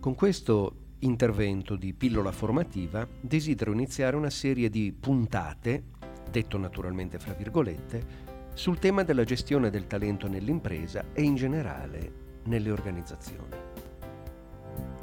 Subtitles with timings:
[0.00, 5.82] Con questo intervento di pillola formativa desidero iniziare una serie di puntate,
[6.30, 12.12] detto naturalmente fra virgolette, sul tema della gestione del talento nell'impresa e in generale
[12.44, 13.56] nelle organizzazioni.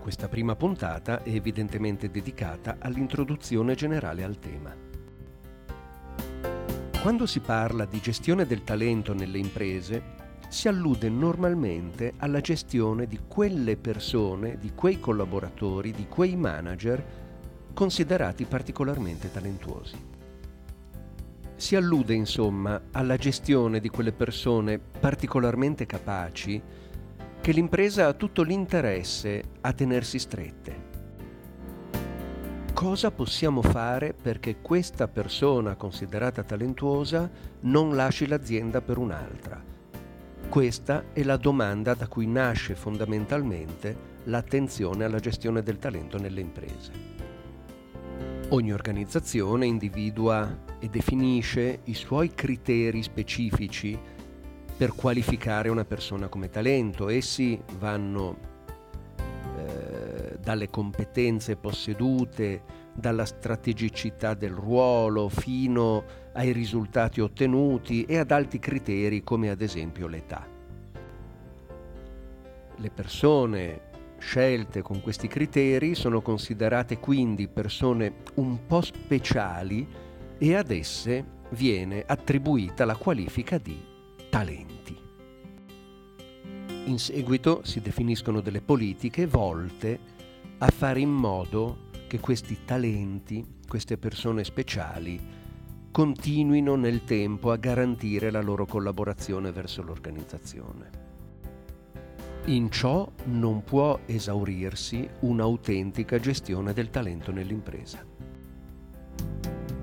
[0.00, 4.74] Questa prima puntata è evidentemente dedicata all'introduzione generale al tema.
[7.00, 10.18] Quando si parla di gestione del talento nelle imprese,
[10.50, 17.02] si allude normalmente alla gestione di quelle persone, di quei collaboratori, di quei manager
[17.72, 19.96] considerati particolarmente talentuosi.
[21.54, 26.60] Si allude insomma alla gestione di quelle persone particolarmente capaci
[27.40, 30.88] che l'impresa ha tutto l'interesse a tenersi strette.
[32.74, 37.30] Cosa possiamo fare perché questa persona considerata talentuosa
[37.60, 39.69] non lasci l'azienda per un'altra?
[40.50, 46.90] Questa è la domanda da cui nasce fondamentalmente l'attenzione alla gestione del talento nelle imprese.
[48.48, 53.96] Ogni organizzazione individua e definisce i suoi criteri specifici
[54.76, 57.08] per qualificare una persona come talento.
[57.08, 58.36] Essi vanno
[59.56, 68.58] eh, dalle competenze possedute, dalla strategicità del ruolo fino ai risultati ottenuti e ad altri
[68.58, 70.49] criteri come ad esempio l'età.
[72.80, 73.88] Le persone
[74.20, 79.86] scelte con questi criteri sono considerate quindi persone un po' speciali
[80.38, 83.78] e ad esse viene attribuita la qualifica di
[84.30, 84.96] talenti.
[86.86, 89.98] In seguito si definiscono delle politiche volte
[90.56, 95.20] a fare in modo che questi talenti, queste persone speciali,
[95.90, 101.09] continuino nel tempo a garantire la loro collaborazione verso l'organizzazione.
[102.50, 108.04] In ciò non può esaurirsi un'autentica gestione del talento nell'impresa.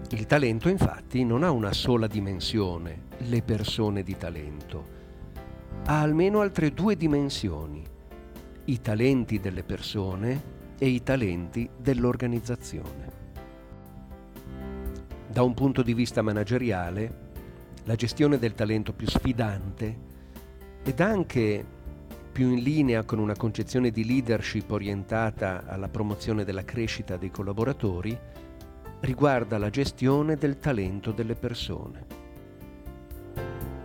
[0.10, 4.86] Il talento infatti non ha una sola dimensione, le persone di talento,
[5.86, 7.82] ha almeno altre due dimensioni,
[8.66, 10.44] i talenti delle persone
[10.78, 13.12] e i talenti dell'organizzazione.
[15.30, 17.30] Da un punto di vista manageriale,
[17.86, 19.98] la gestione del talento più sfidante
[20.84, 21.76] ed anche
[22.38, 28.16] più in linea con una concezione di leadership orientata alla promozione della crescita dei collaboratori,
[29.00, 32.06] riguarda la gestione del talento delle persone.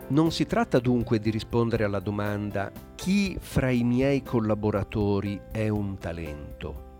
[0.08, 5.96] Non si tratta dunque di rispondere alla domanda chi fra i miei collaboratori è un
[5.96, 6.98] talento.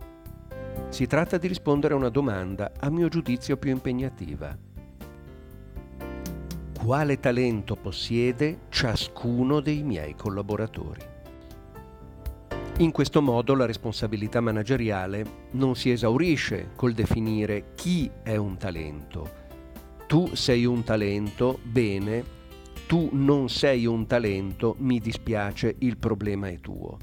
[0.89, 4.57] Si tratta di rispondere a una domanda, a mio giudizio, più impegnativa.
[6.83, 11.12] Quale talento possiede ciascuno dei miei collaboratori?
[12.78, 19.41] In questo modo la responsabilità manageriale non si esaurisce col definire chi è un talento.
[20.06, 22.25] Tu sei un talento, bene,
[22.87, 26.99] tu non sei un talento, mi dispiace, il problema è tuo.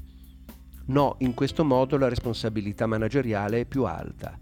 [0.86, 4.36] No, in questo modo la responsabilità manageriale è più alta.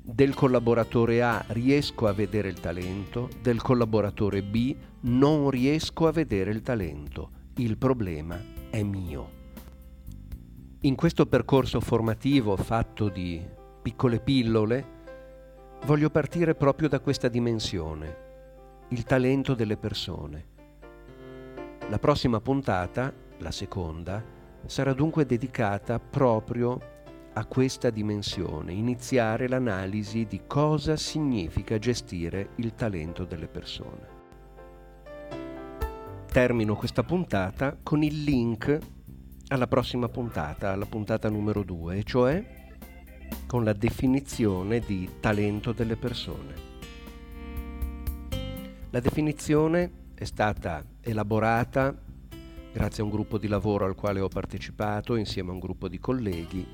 [0.00, 6.52] Del collaboratore A riesco a vedere il talento, del collaboratore B non riesco a vedere
[6.52, 7.30] il talento.
[7.56, 8.40] Il problema
[8.70, 9.47] è mio.
[10.80, 13.44] In questo percorso formativo fatto di
[13.82, 14.96] piccole pillole,
[15.84, 18.16] voglio partire proprio da questa dimensione,
[18.88, 20.56] il talento delle persone
[21.88, 24.22] la prossima puntata, la seconda,
[24.66, 26.78] sarà dunque dedicata proprio
[27.32, 34.16] a questa dimensione, iniziare l'analisi di cosa significa gestire il talento delle persone.
[36.30, 38.78] Termino questa puntata con il link
[39.48, 42.56] alla prossima puntata, alla puntata numero 2, cioè
[43.46, 46.66] con la definizione di talento delle persone.
[48.90, 51.96] La definizione è stata elaborata
[52.72, 55.98] grazie a un gruppo di lavoro al quale ho partecipato insieme a un gruppo di
[55.98, 56.66] colleghi,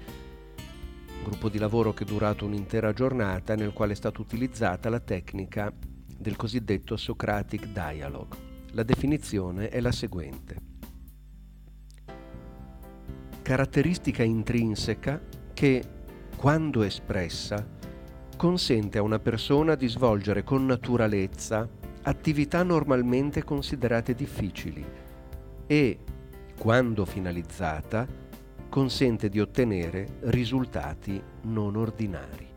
[1.16, 5.00] un gruppo di lavoro che è durato un'intera giornata nel quale è stata utilizzata la
[5.00, 5.72] tecnica
[6.18, 8.52] del cosiddetto Socratic Dialogue.
[8.72, 10.73] La definizione è la seguente.
[13.44, 15.20] Caratteristica intrinseca
[15.52, 15.84] che,
[16.34, 17.62] quando espressa,
[18.38, 21.68] consente a una persona di svolgere con naturalezza
[22.04, 24.82] attività normalmente considerate difficili
[25.66, 25.98] e,
[26.58, 28.08] quando finalizzata,
[28.70, 32.53] consente di ottenere risultati non ordinari.